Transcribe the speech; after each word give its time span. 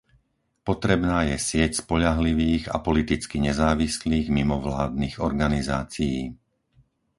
Potrebná 0.67 1.17
je 1.29 1.35
sieť 1.49 1.71
spoľahlivých 1.85 2.65
a 2.75 2.81
politicky 2.87 3.35
nezávislých 3.47 4.27
mimovládnych 4.37 5.15
organizácií. 5.27 6.19